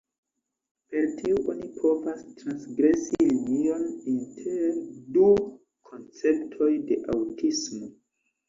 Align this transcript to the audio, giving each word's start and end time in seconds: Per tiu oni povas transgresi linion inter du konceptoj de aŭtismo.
Per 0.93 1.03
tiu 1.17 1.35
oni 1.53 1.67
povas 1.83 2.23
transgresi 2.39 3.27
linion 3.33 3.85
inter 4.15 4.81
du 5.19 5.29
konceptoj 5.93 6.71
de 6.91 6.99
aŭtismo. 7.19 7.93